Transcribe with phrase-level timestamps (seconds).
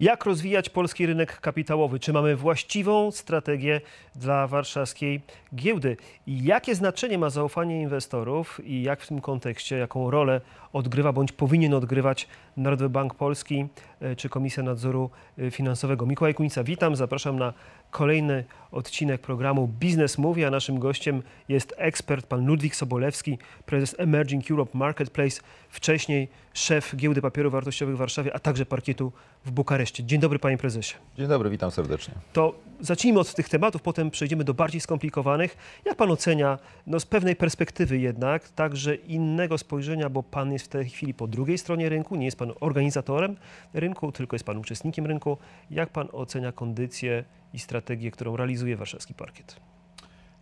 [0.00, 2.00] Jak rozwijać polski rynek kapitałowy?
[2.00, 3.80] Czy mamy właściwą strategię
[4.14, 5.20] dla warszawskiej
[5.54, 5.96] giełdy?
[6.26, 10.40] I jakie znaczenie ma zaufanie inwestorów i jak w tym kontekście, jaką rolę
[10.72, 12.28] odgrywa bądź powinien odgrywać
[12.58, 13.66] Narodowy Bank Polski
[14.00, 16.06] e, czy Komisja Nadzoru e, Finansowego?
[16.06, 17.52] Mikołaj Kunica, witam, zapraszam na
[17.90, 24.50] kolejny odcinek programu Biznes Mówi, a naszym gościem jest ekspert pan Ludwik Sobolewski, prezes Emerging
[24.50, 29.12] Europe Marketplace, wcześniej szef Giełdy Papierów Wartościowych w Warszawie, a także parkietu
[29.44, 30.04] w Bukareszcie.
[30.04, 30.94] Dzień dobry panie prezesie.
[31.18, 32.14] Dzień dobry, witam serdecznie.
[32.32, 35.56] To zacznijmy od tych tematów, potem przejdziemy do bardziej skomplikowanych.
[35.84, 40.68] Jak pan ocenia, no z pewnej perspektywy jednak, także innego spojrzenia, bo pan jest w
[40.68, 43.36] tej chwili po drugiej stronie rynku, nie jest pan organizatorem
[43.74, 45.36] rynku, tylko jest pan uczestnikiem rynku.
[45.70, 47.24] Jak pan ocenia kondycję
[47.54, 49.56] i strategię, którą realizuje warszawski parkiet?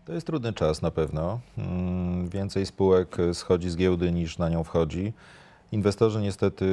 [0.05, 1.41] To jest trudny czas na pewno.
[1.59, 5.13] Mm, Więcej spółek schodzi z giełdy niż na nią wchodzi.
[5.73, 6.67] Inwestorzy niestety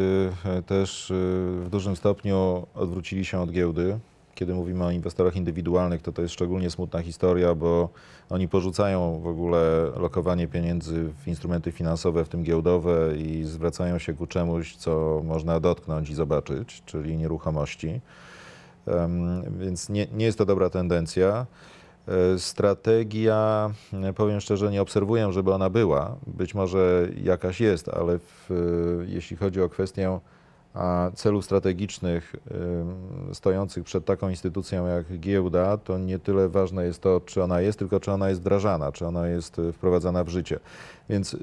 [0.45, 1.13] e, też e,
[1.63, 3.99] w dużym stopniu odwrócili się od giełdy.
[4.35, 7.89] Kiedy mówimy o inwestorach indywidualnych, to to jest szczególnie smutna historia, bo
[8.29, 14.13] oni porzucają w ogóle lokowanie pieniędzy w instrumenty finansowe, w tym giełdowe i zwracają się
[14.13, 18.01] ku czemuś, co można dotknąć i zobaczyć, czyli nieruchomości.
[19.59, 21.45] Więc nie, nie jest to dobra tendencja.
[22.07, 26.15] E, Strategia, e, powiem szczerze, nie obserwuję, żeby ona była.
[26.27, 30.19] Być może jakaś jest, ale w, e, jeśli chodzi o kwestię
[30.73, 32.35] a, celów strategicznych
[33.33, 37.79] stojących przed taką instytucją jak giełda, to nie tyle ważne jest to, czy ona jest,
[37.79, 40.59] tylko czy ona jest wdrażana, czy ona jest e, wprowadzana w życie.
[41.09, 41.37] Więc y,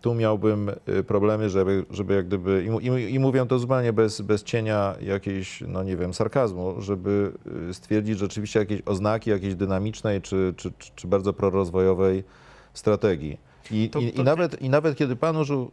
[0.00, 4.20] tu miałbym y, problemy, żeby, żeby jak gdyby, i, i, i mówię to zupełnie bez,
[4.20, 7.32] bez cienia jakiejś, no nie wiem, sarkazmu, żeby
[7.70, 12.24] y, stwierdzić rzeczywiście jakieś oznaki jakiejś dynamicznej czy, czy, czy, bardzo prorozwojowej
[12.74, 13.38] strategii.
[13.70, 15.70] I, To- i, to- i, nawet, I nawet kiedy pan użył,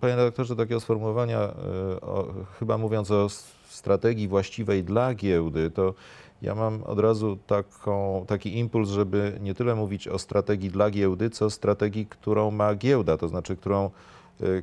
[0.00, 1.48] panie redaktorze, takiego sformułowania,
[1.96, 3.28] y, o, chyba mówiąc o
[3.68, 5.94] strategii właściwej dla giełdy, to
[6.42, 11.30] ja mam od razu taką, taki impuls, żeby nie tyle mówić o strategii dla giełdy,
[11.30, 13.90] co strategii, którą ma giełda, to znaczy, którą,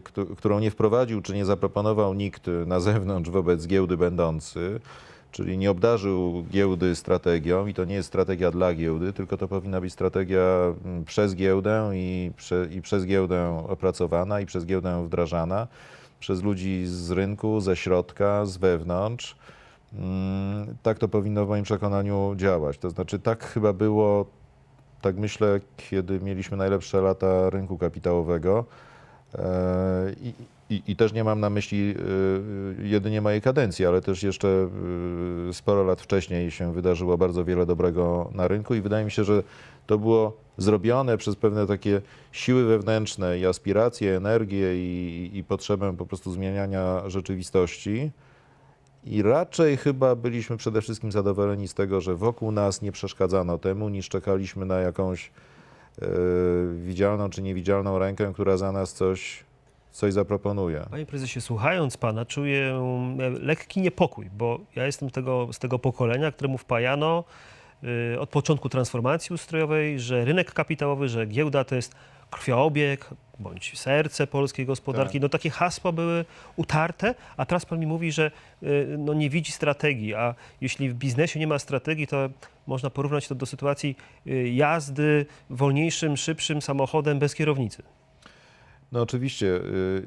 [0.04, 4.80] któ- którą nie wprowadził czy nie zaproponował nikt na zewnątrz wobec giełdy będący,
[5.32, 9.82] czyli nie obdarzył giełdy strategią i to nie jest strategia dla giełdy, tylko to powinna
[9.82, 15.68] być strategia mm, przez giełdę i, prze, i przez giełdę opracowana i przez giełdę wdrażana,
[16.20, 19.36] przez ludzi z rynku, ze środka, z wewnątrz.
[19.94, 22.78] Mm, Tak to powinno w moim przekonaniu działać.
[22.78, 24.26] To znaczy, tak chyba było,
[25.02, 28.66] tak myślę, kiedy mieliśmy najlepsze lata rynku kapitałowego.
[29.36, 29.42] E,
[30.22, 30.34] I,
[30.72, 31.96] i, I też nie mam na myśli
[32.80, 34.70] y, jedynie mojej kadencji, ale też jeszcze
[35.50, 39.24] y, sporo lat wcześniej się wydarzyło bardzo wiele dobrego na rynku i wydaje mi się,
[39.24, 39.44] że
[39.88, 42.02] to było zrobione przez pewne takie
[42.32, 48.12] siły wewnętrzne i aspiracje, energię i, i potrzebę po prostu zmieniania rzeczywistości.
[49.04, 53.90] I raczej chyba byliśmy przede wszystkim zadowoleni z tego, że wokół nas nie przeszkadzano temu,
[53.90, 55.32] niż czekaliśmy na jakąś
[56.02, 56.08] e,
[56.76, 59.44] widzialną czy niewidzialną rękę, która za nas coś,
[59.92, 60.86] coś zaproponuje.
[60.92, 62.82] Panie prezesie, słuchając pana, czuję
[63.20, 67.24] e, lekki niepokój, bo ja jestem tego, z tego pokolenia, któremu wpajano
[68.14, 71.96] y, od początku transformacji ustrojowej, że rynek kapitałowy, że giełda to jest
[72.30, 73.10] krwiobieg
[73.40, 75.14] bądź serce polskiej gospodarki.
[75.14, 75.22] Tak.
[75.22, 76.26] No takie hasła były
[76.56, 78.32] utarte, a teraz pan mi mówi, że
[78.64, 82.30] y, no, nie widzi strategii, a jeśli w biznesie nie ma strategii, to
[82.68, 83.96] można porównać to do sytuacji
[84.28, 87.84] y, jazdy wolniejszym, szybszym samochodem bez kierownicy.
[88.92, 90.06] No oczywiście y,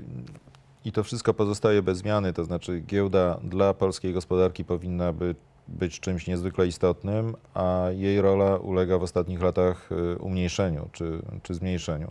[0.84, 5.34] i to wszystko pozostaje bez zmiany, to znaczy giełda dla polskiej gospodarki powinna by,
[5.68, 11.54] być czymś niezwykle istotnym, a jej rola ulega w ostatnich latach y, umniejszeniu czy, czy
[11.54, 12.10] zmniejszeniu.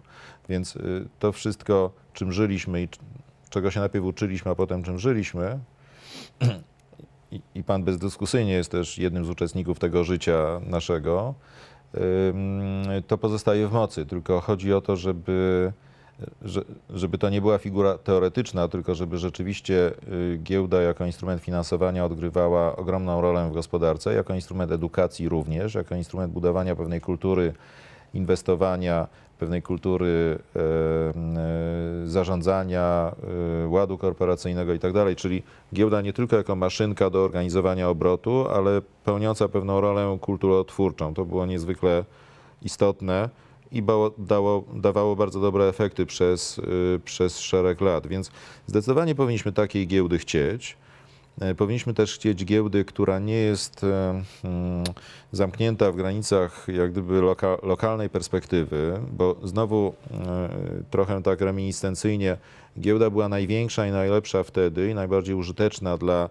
[0.50, 2.88] Więc y, to wszystko, czym żyliśmy i
[3.50, 5.60] czego się najpierw uczyliśmy, a potem czym żyliśmy,
[7.32, 11.34] i, i pan bezdyskusyjnie jest też jednym z uczestników tego życia naszego,
[13.08, 14.06] to pozostaje w mocy.
[14.06, 15.74] Tylko chodzi o to, żeby,
[16.42, 22.06] że, żeby to nie była figura teoretyczna, tylko żeby rzeczywiście y, giełda jako instrument finansowania
[22.06, 27.54] odgrywała ogromną rolę w gospodarce, jako instrument edukacji również, jako instrument budowania pewnej kultury
[28.14, 29.08] inwestowania,
[29.40, 33.16] pewnej kultury e, e, zarządzania,
[33.64, 34.94] e, ładu korporacyjnego i tak.
[35.16, 35.44] Czyli
[35.74, 41.14] giełda nie tylko jako maszynka do organizowania obrotu, ale pełniąca pewną rolę kulturotwórczą.
[41.14, 42.04] To było niezwykle
[42.62, 43.30] istotne
[43.74, 43.84] i
[44.18, 48.08] dało, dawało bardzo dobre efekty przez, y, przez szereg lat.
[48.08, 48.32] Więc
[48.68, 50.78] zdecydowanie powinniśmy takiej giełdy chcieć.
[51.42, 54.84] E, Powinniśmy też chcieć giełdy, która nie jest e, mm,
[55.32, 60.50] zamknięta w granicach jak gdyby loka, lokalnej perspektywy, bo znowu e,
[60.90, 62.38] trochę tak reminiscencyjnie
[62.80, 66.30] giełda była największa i najlepsza wtedy i najbardziej użyteczna dla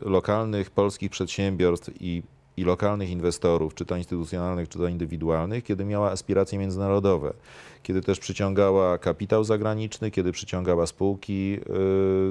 [0.00, 2.22] lokalnych polskich przedsiębiorstw i,
[2.60, 7.32] i lokalnych inwestorów, czy to instytucjonalnych, czy to indywidualnych, kiedy miała aspiracje międzynarodowe,
[7.82, 11.62] kiedy też przyciągała kapitał zagraniczny, kiedy przyciągała spółki y,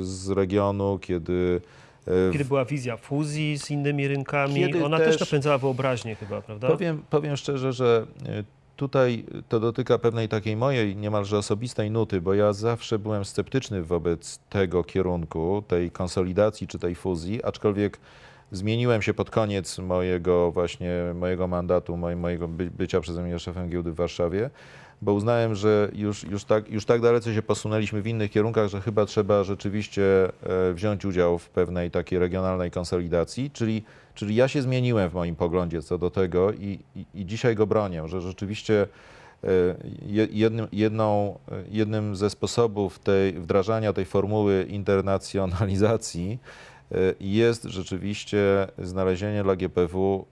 [0.02, 1.62] z regionu, kiedy
[2.08, 6.42] y, Kiedy była wizja fuzji z innymi rynkami, Kiedy ona też, też- napędzała wyobraźnię chyba,
[6.42, 6.68] prawda?
[6.68, 8.06] Powiem, powiem szczerze, że
[8.40, 8.44] y,
[8.76, 14.40] tutaj to dotyka pewnej takiej mojej niemalże osobistej nuty, bo ja zawsze byłem sceptyczny wobec
[14.50, 18.00] tego kierunku, tej konsolidacji czy tej fuzji, aczkolwiek
[18.52, 23.70] zmieniłem się pod koniec mojego właśnie mojego mandatu, moj- mojego by, bycia przeze mnie szefem
[23.70, 24.50] giełdy w Warszawie,
[25.02, 28.82] bo uznałem, że już, już, tak, już tak dalece się posunęliśmy w innych kierunkach, że
[28.82, 30.04] chyba trzeba rzeczywiście
[30.70, 33.84] e, wziąć udział w pewnej takiej regionalnej konsolidacji, czyli,
[34.16, 37.68] czyli ja się zmieniłem w moim poglądzie co do tego i, i, i dzisiaj go
[37.68, 38.88] bronię, że rzeczywiście
[39.44, 39.48] e,
[40.06, 46.40] je- jednym, jedną, e, jednym ze sposobów tej, wdrażania tej formuły internacjonalizacji
[47.20, 50.26] jest rzeczywiście znalezienie dla GPW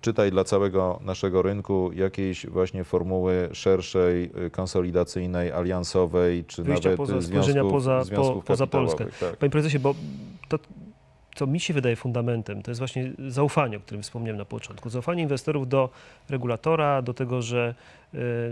[0.00, 6.96] czytaj dla całego naszego rynku jakiejś właśnie formuły szerszej, y, konsolidacyjnej, aliansowej, czy Wyjścia nawet
[6.98, 9.36] poza- związków, poza- związków po- poza kapitałowych, Tak.
[9.36, 9.94] Panie prezesie, bo
[10.48, 10.58] to,
[11.34, 14.90] co mi się wydaje fundamentem, to jest właśnie zaufanie, o którym wspomniałem na początku.
[14.90, 15.88] Zaufanie inwestorów do
[16.28, 17.74] regulatora, do tego, że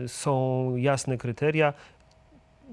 [0.05, 1.73] y, są jasne kryteria.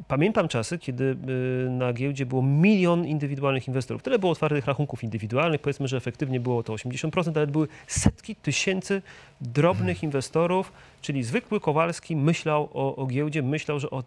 [0.07, 1.17] Pamiętam czasy, kiedy
[1.65, 4.03] y, na giełdzie było milion indywidualnych inwestorów.
[4.03, 9.01] Tyle było otwartych rachunków indywidualnych, powiedzmy, że efektywnie było to 80%, ale były setki tysięcy
[9.41, 14.03] drobnych inwestorów, czyli zwykły Kowalski myślał o, o giełdzie, myślał, że o,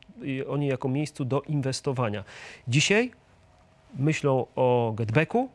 [0.48, 2.24] o niej jako miejscu do inwestowania.
[2.68, 3.10] Dzisiaj
[3.98, 5.48] myślą o getbacku,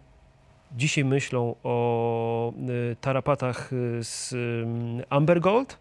[0.77, 2.53] dzisiaj myślą o
[2.91, 4.65] y, tarapatach z y,
[5.09, 5.77] Amber Gold.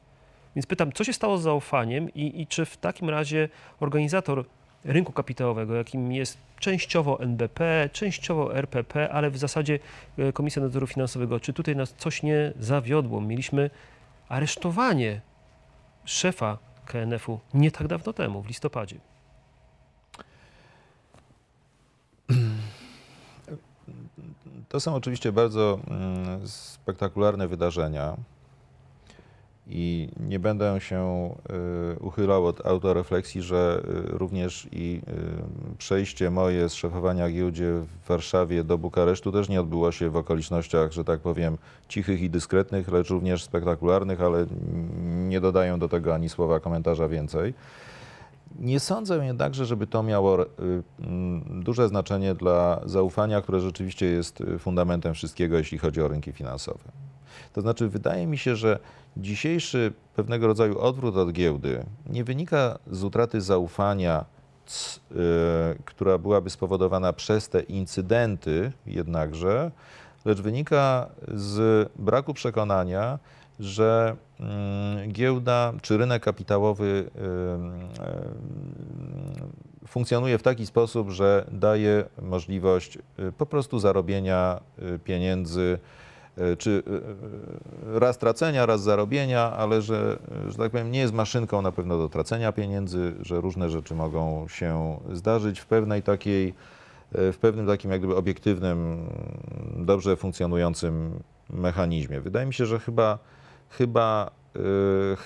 [0.57, 3.49] Więc pytam, co się stało z zaufaniem i, i czy w takim razie
[3.81, 4.45] organizator
[4.85, 9.79] rynku kapitałowego, jakim jest częściowo NBP, częściowo RPP, ale w zasadzie
[10.19, 13.21] y, Komisja Nadzoru Finansowego, czy tutaj nas coś nie zawiodło?
[13.21, 13.71] Mieliśmy
[14.29, 15.21] aresztowanie
[16.05, 18.97] szefa KNF-u nie tak dawno temu, w listopadzie.
[24.69, 28.17] To są oczywiście bardzo mm, spektakularne wydarzenia
[29.71, 31.31] i nie będę się
[31.97, 35.01] y, uchylał od autorefleksji, że y, również i
[35.73, 40.17] y, przejście moje z szefowania giełdzie w Warszawie do Bukaresztu też nie odbyło się w
[40.17, 41.59] okolicznościach, że tak powiem,
[41.89, 44.47] cichych i dyskretnych, lecz również spektakularnych, ale
[45.29, 47.55] nie dodaję do tego ani słowa komentarza więcej.
[48.59, 50.39] Nie sądzę jednakże, żeby to miało
[50.99, 56.85] mm, duże znaczenie dla zaufania, które rzeczywiście jest fundamentem wszystkiego, jeśli chodzi o rynki finansowe.
[57.53, 58.79] To znaczy, wydaje mi się, że
[59.17, 64.25] dzisiejszy pewnego rodzaju odwrót od giełdy nie wynika z utraty zaufania,
[65.13, 65.17] y,
[65.85, 69.71] która byłaby spowodowana przez te incydenty jednakże,
[70.25, 73.19] lecz wynika z braku przekonania,
[73.61, 77.91] że mm, giełda czy rynek kapitałowy ym, ym,
[79.87, 84.61] funkcjonuje w taki sposób, że daje możliwość y, po prostu zarobienia
[84.95, 86.10] y, pieniędzy, y,
[86.59, 91.63] czy y, y, raz tracenia, raz zarobienia, ale że, że tak powiem, nie jest maszynką
[91.63, 96.55] na pewno do tracenia pieniędzy, że różne rzeczy mogą się zdarzyć w pewnej takiej,
[97.13, 99.07] w pewnym takim jak gdyby obiektywnym,
[99.77, 102.21] dobrze funkcjonującym mechanizmie.
[102.21, 103.19] Wydaje mi się, że chyba,
[103.71, 104.31] chyba,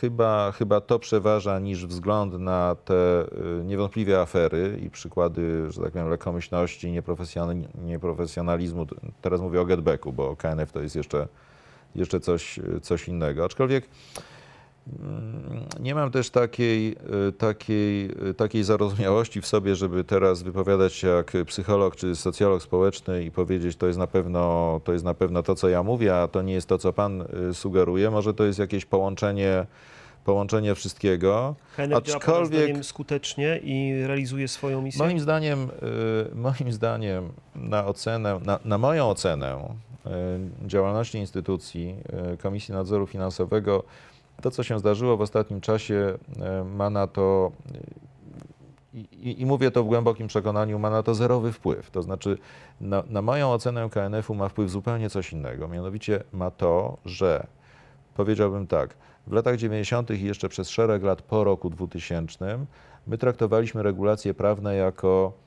[0.01, 3.23] chyba, chyba to przeważa niż wzgląd na te
[3.61, 8.87] y, niewątpliwie afery i przykłady, że tak powiem, lekkomyślności, nieprofesjonali- nieprofesjonalizmu.
[9.21, 11.29] Teraz mówię o getbacku, bo KNF to jest jeszcze,
[11.95, 13.45] jeszcze coś, coś innego.
[13.45, 13.89] Aczkolwiek
[15.81, 16.97] nie mam też takiej,
[17.29, 22.63] y, takiej, y, takiej zarozumiałości w sobie, żeby teraz wypowiadać się jak psycholog czy socjolog
[22.63, 26.17] społeczny i powiedzieć, to jest na pewno to, jest na pewno to co ja mówię,
[26.17, 28.11] a to nie jest to, co pan y, sugeruje.
[28.11, 29.67] Może to jest jakieś połączenie,
[30.25, 31.55] połączenie wszystkiego.
[31.79, 35.05] Działa pana Aczkolwiek- zdaniem skutecznie i realizuje swoją misję?
[35.05, 35.69] Moim zdaniem,
[36.35, 39.75] moim zdaniem na ocenę, na, na moją ocenę
[40.67, 41.95] działalności instytucji
[42.43, 43.85] Komisji Nadzoru Finansowego,
[44.43, 46.19] to co się zdarzyło w ostatnim czasie
[46.63, 47.53] y, ma na to
[48.95, 51.91] i, i, mówię to w głębokim przekonaniu, ma na to zerowy wpływ.
[51.91, 52.39] To znaczy,
[52.81, 55.69] na, na moją ocenę KNF-u ma wpływ zupełnie coś innego.
[55.69, 57.47] Mianowicie ma to, że
[58.15, 58.95] powiedziałbym tak,
[59.27, 60.11] w latach 90.
[60.11, 62.59] i jeszcze przez szereg lat po roku 2000
[63.07, 65.44] my traktowaliśmy regulacje prawne jako e,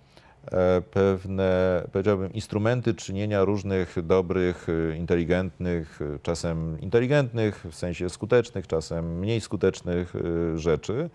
[0.92, 9.20] pewne, powiedziałbym, instrumenty czynienia różnych dobrych, y, inteligentnych, y, czasem inteligentnych, w sensie skutecznych, czasem
[9.20, 10.14] mniej skutecznych
[10.56, 11.10] rzeczy.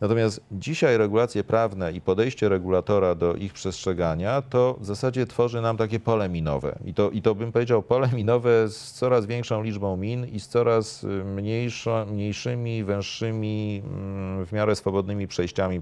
[0.00, 5.76] Natomiast dzisiaj regulacje prawne i podejście regulatora do ich przestrzegania to w zasadzie tworzy nam
[5.76, 6.78] takie pole minowe.
[6.84, 10.48] I to, i to bym powiedział pole minowe z coraz większą liczbą min i z
[10.48, 11.06] coraz
[11.36, 15.80] mniejszo, mniejszymi, węższymi, mm, w miarę swobodnymi przejściami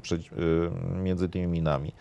[1.03, 1.93] między tymi minami.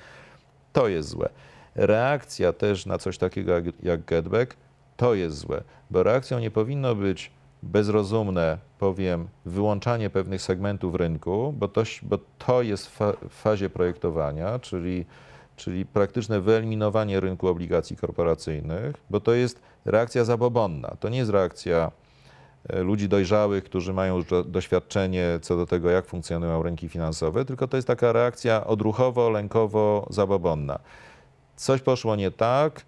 [0.73, 1.29] To jest złe.
[1.75, 4.55] Reakcja też na coś takiego jak, jak getback
[4.97, 7.31] to jest złe, bo reakcją nie powinno być
[7.63, 14.59] bezrozumne, powiem, wyłączanie pewnych segmentów rynku, bo to, bo to jest fa w fazie projektowania,
[14.59, 15.05] czyli,
[15.55, 20.95] czyli praktyczne wyeliminowanie rynku obligacji korporacyjnych, bo to jest reakcja zabobonna.
[20.99, 21.91] To nie jest reakcja
[22.69, 27.67] ludzi dojrzałych, którzy mają już do, doświadczenie co do tego, jak funkcjonują rynki finansowe, tylko
[27.67, 30.79] to jest taka reakcja odruchowo, lękowo, zabobonna.
[31.55, 32.85] Coś poszło nie tak,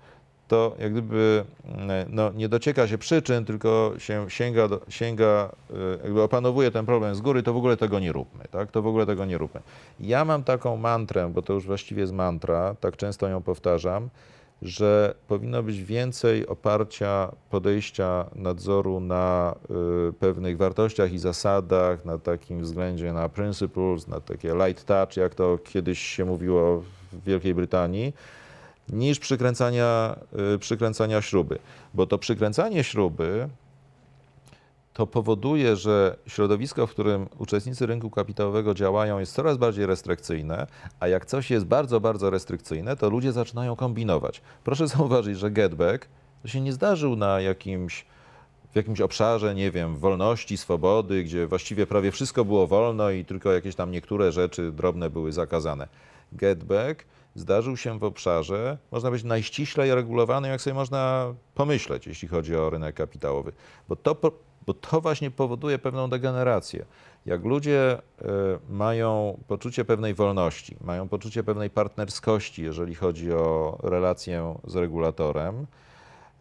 [0.48, 6.22] to jak gdyby mm, no, nie docieka się przyczyn, tylko się sięga, sięga, y, jakby
[6.22, 8.72] opanowuje ten problem z góry, to w ogóle tego nie róbmy, tak?
[8.72, 9.62] To w ogóle tego nie róbmy.
[10.00, 14.10] Ja mam taką mantrę, bo to już właściwie jest mantra, tak często ją powtarzam,
[14.62, 19.56] że powinno być więcej oparcia podejścia nadzoru na
[20.10, 25.36] y, pewnych wartościach i zasadach, na takim względzie na principles, na takie light touch, jak
[25.36, 28.14] to kiedyś się mówiło w Wielkiej Brytanii,
[28.90, 30.16] niż przykręcania,
[30.56, 31.60] y, przykręcania śruby.
[31.94, 33.50] Bo to przykręcanie śruby
[34.96, 40.68] to powoduje, że środowisko, w którym uczestnicy rynku kapitałowego działają, jest coraz bardziej restrykcyjne,
[41.00, 44.42] a jak coś jest bardzo, bardzo restrykcyjne, to ludzie zaczynają kombinować.
[44.64, 46.08] Proszę zauważyć, że getback
[46.42, 48.06] to się nie zdarzył na jakimś
[48.72, 53.52] w jakimś obszarze, nie wiem, wolności, swobody, gdzie właściwie prawie wszystko było wolno i tylko
[53.52, 55.88] jakieś tam niektóre rzeczy drobne były zakazane.
[56.32, 62.56] Getback zdarzył się w obszarze, można być najściślej regulowany, jak sobie można pomyśleć, jeśli chodzi
[62.56, 63.52] o rynek kapitałowy.
[63.90, 64.16] Bo to,
[64.68, 66.86] bo to właśnie powoduje pewną degenerację.
[67.26, 68.26] Jak ludzie y,
[68.70, 75.66] mają poczucie pewnej wolności, mają poczucie pewnej partnerskości, jeżeli chodzi o relację z regulatorem,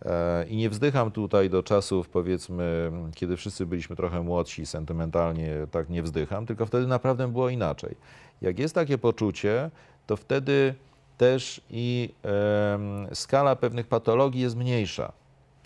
[0.04, 5.90] e, i nie wzdycham tutaj do czasów, powiedzmy, kiedy wszyscy byliśmy trochę młodsi, sentymentalnie tak
[5.90, 7.96] nie wzdycham, tylko wtedy naprawdę było inaczej.
[8.42, 9.70] Jak jest takie poczucie,
[10.06, 10.74] to wtedy
[11.18, 12.78] też i e,
[13.14, 15.12] skala pewnych patologii jest mniejsza.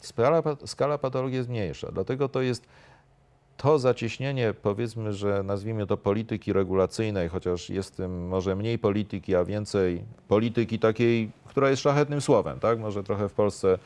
[0.01, 2.67] Skala, skala patologii jest mniejsza, dlatego to jest
[3.57, 9.45] to zacieśnienie, powiedzmy, że nazwijmy to polityki regulacyjnej, chociaż jest tym może mniej polityki, a
[9.45, 12.79] więcej polityki takiej, która jest szlachetnym słowem, tak?
[12.79, 13.79] Może trochę w Polsce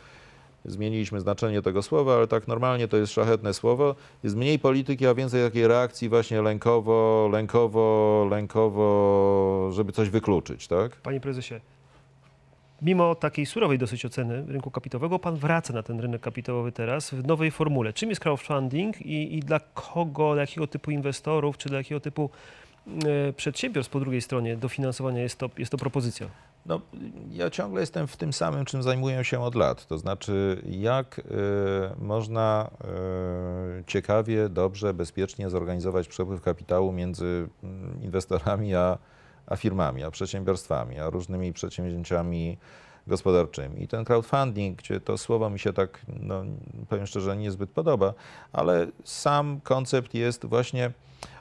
[0.64, 3.95] zmieniliśmy znaczenie tego słowa, ale tak normalnie to jest szlachetne słowo.
[4.23, 10.97] Jest mniej polityki, a więcej takiej reakcji właśnie lękowo, lękowo, lękowo, żeby coś wykluczyć, tak?
[10.97, 11.54] Panie prezesie,
[12.83, 17.27] mimo takiej surowej dosyć oceny rynku kapitałowego, pan wraca na ten rynek kapitałowy teraz w
[17.27, 17.93] nowej formule.
[17.93, 22.31] Czym jest crowdfunding i, i dla kogo, dla jakiego typu inwestorów, czy dla jakiego typu
[23.29, 26.27] e, przedsiębiorstw po drugiej stronie dofinansowania jest to, jest to propozycja?
[26.67, 26.81] No,
[27.31, 29.87] ja ciągle jestem w tym samym, czym zajmuję się od lat.
[29.87, 31.23] To znaczy, jak y,
[31.99, 32.71] można
[33.81, 38.99] y, ciekawie, dobrze, bezpiecznie zorganizować przepływ kapitału między mm, inwestorami a,
[39.47, 42.59] a firmami, a przedsiębiorstwami, a różnymi przedsięwzięciami
[43.07, 43.83] gospodarczymi.
[43.83, 46.45] I ten crowdfunding, gdzie to słowo mi się tak, no,
[46.89, 48.15] powiem szczerze, niezbyt podoba,
[48.53, 50.93] ale sam koncept jest właśnie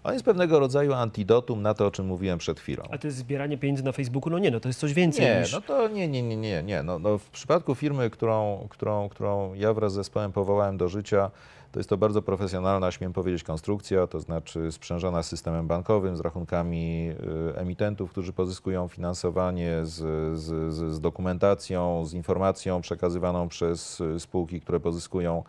[0.03, 2.83] on jest pewnego rodzaju antidotum na to, o czym mówiłem przed chwilą.
[2.91, 4.29] A to jest zbieranie pieniędzy na Facebooku?
[4.29, 5.53] No nie, no to jest coś więcej nie, niż...
[5.53, 6.83] no to nie, nie, nie, nie, nie.
[6.83, 11.31] No, no w przypadku firmy, którą, którą, którą ja wraz z zespołem powołałem do życia,
[11.71, 17.09] to jest to bardzo profesjonalna, śmiem powiedzieć, konstrukcja, to znaczy sprzężona systemem bankowym, z rachunkami
[17.55, 19.97] y, emitentów, którzy pozyskują finansowanie, z,
[20.39, 25.43] z, z dokumentacją, z informacją przekazywaną przez y, spółki, które pozyskują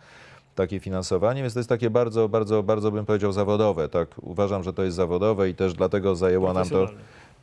[0.54, 3.88] takie finansowanie, więc to jest takie bardzo, bardzo, bardzo bym powiedział zawodowe.
[3.88, 6.86] Tak, uważam, że to jest zawodowe i też dlatego zajęło nam to.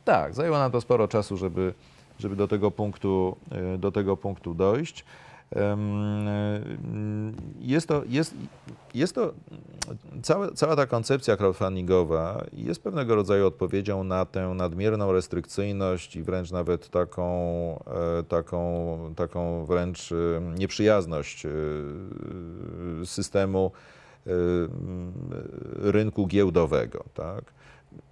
[0.04, 1.74] Tak, zajęło nam to sporo czasu, żeby,
[2.18, 3.36] żeby do tego punktu,
[3.74, 5.04] y, do tego punktu dojść.
[7.60, 8.34] Jest to, jest,
[8.94, 9.32] jest to
[10.22, 16.50] cała, cała ta koncepcja crowdfundingowa jest pewnego rodzaju odpowiedzią na tę nadmierną restrykcyjność i wręcz
[16.50, 17.24] nawet taką,
[18.18, 21.50] e, taką, taką wręcz e, nieprzyjazność e,
[23.04, 23.72] systemu
[25.76, 27.04] rynku giełdowego.
[27.14, 27.44] Tak?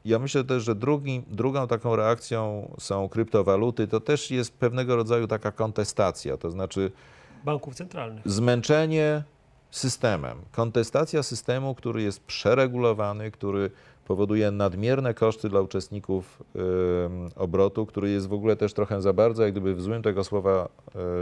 [0.04, 3.88] Ja myślę też, że drugi, drugą taką reakcją są kryptowaluty.
[3.88, 6.92] To też jest pewnego rodzaju taka kontestacja, to znaczy
[7.44, 8.22] banków centralnych.
[8.28, 9.22] Zmęczenie
[9.70, 10.38] systemem.
[10.52, 13.70] Kontestacja systemu, który jest przeregulowany, który
[14.06, 16.60] powoduje nadmierne koszty dla uczestników y,
[17.36, 20.68] obrotu, który jest w ogóle też trochę za bardzo, jak gdyby w złym tego słowa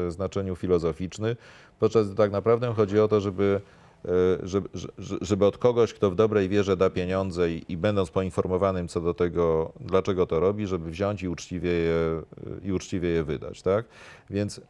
[0.06, 1.36] y, znaczeniu filozoficzny,
[1.78, 3.60] podczas gdy tak naprawdę chodzi o to, żeby
[4.04, 4.08] e,
[4.42, 4.88] żeby, że-
[5.20, 9.14] żeby od kogoś, kto w dobrej wierze da pieniądze i, i będąc poinformowanym co do
[9.14, 12.22] tego, dlaczego to robi, żeby wziąć i uczciwie je,
[12.64, 13.62] i uczciwie je wydać.
[13.62, 13.84] Tak?
[14.30, 14.60] Więc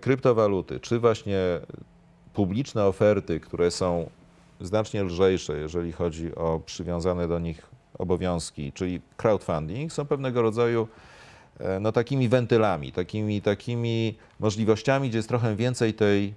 [0.00, 1.38] kryptowaluty, czy właśnie
[2.32, 4.10] publiczne oferty, które są
[4.60, 7.66] znacznie lżejsze, jeżeli chodzi o przywiązane do nich
[7.98, 10.88] obowiązki, czyli crowdfunding, są pewnego rodzaju
[11.60, 16.32] e, no, takimi wentylami, takimi, takimi możliwościami, gdzie jest trochę więcej tej, e,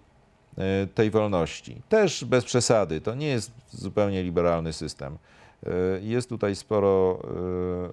[0.95, 1.81] tej wolności.
[1.89, 5.17] Też bez przesady, to nie jest zupełnie liberalny system.
[5.65, 5.69] E,
[6.01, 7.19] Jest tutaj sporo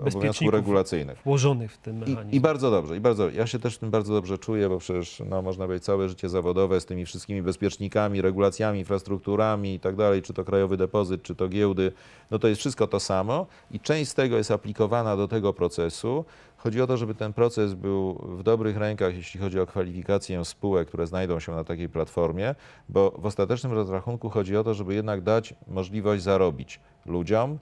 [0.01, 1.23] e, obowiązków regulacyjnych.
[1.25, 2.37] Włożonych w ten I, mechanizm.
[2.37, 3.31] I bardzo dobrze, i bardzo.
[3.31, 6.29] Ja się też w tym bardzo dobrze czuję, bo przecież no, można powiedzieć całe życie
[6.29, 11.35] zawodowe z tymi wszystkimi bezpiecznikami, regulacjami, infrastrukturami i tak dalej, czy to krajowy depozyt, czy
[11.35, 11.93] to giełdy,
[12.31, 16.25] no to jest wszystko to samo i część z tego jest aplikowana do tego procesu.
[16.63, 20.89] Chodzi o to, żeby ten proces był w dobrych rękach, jeśli chodzi o kwalifikację spółek,
[20.89, 22.55] które znajdą się na takiej platformie,
[22.89, 27.59] bo w ostatecznym rozrachunku chodzi o to, żeby jednak dać możliwość zarobić ludziom,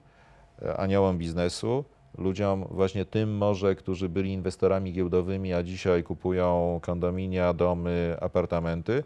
[0.61, 1.85] e, aniołom biznesu,
[2.17, 9.03] ludziom właśnie tym może, którzy byli inwestorami giełdowymi, a dzisiaj kupują kondominia, domy, apartamenty,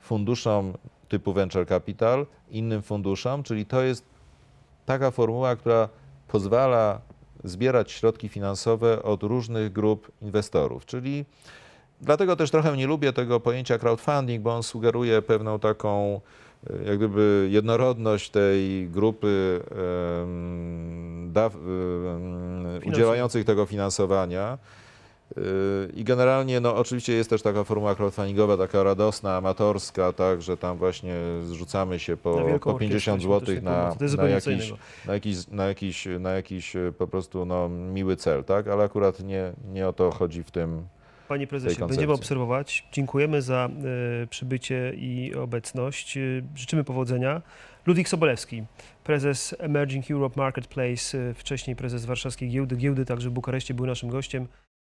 [0.00, 0.72] funduszom
[1.08, 4.04] typu venture capital, innym funduszom, czyli to jest
[4.86, 5.88] taka formuła, która
[6.28, 7.00] pozwala
[7.44, 11.24] zbierać środki finansowe od różnych grup inwestorów, czyli
[12.00, 16.20] dlatego też trochę nie lubię tego pojęcia crowdfunding, bo on sugeruje pewną taką
[16.70, 19.60] e, jak gdyby jednorodność tej grupy
[20.22, 24.58] em, daw, em, udzielających tego finansowania.
[25.36, 30.56] Yy, I generalnie, no oczywiście jest też taka formuła crowdfundingowa, taka radosna, amatorska, tak, że
[30.56, 34.72] tam właśnie zrzucamy się po, po 50 orkiestrę zł na, na, jakiś,
[35.06, 39.20] na, jakiś, na, jakiś, na jakiś e, po prostu no, miły cel, tak, ale akurat
[39.20, 40.86] nie, nie o to chodzi w tym.
[41.28, 42.88] Panie prezesie, będziemy obserwować.
[42.92, 43.68] Dziękujemy za
[44.22, 46.16] e, przybycie i obecność.
[46.16, 46.20] E,
[46.54, 47.42] życzymy powodzenia.
[47.86, 48.64] Ludwik Sobolewski,
[49.04, 52.76] prezes Emerging Europe Marketplace, e, wcześniej prezes warszawskiej giełdy.
[52.76, 54.46] Giełdy także w Bukareszcie był naszym gościem.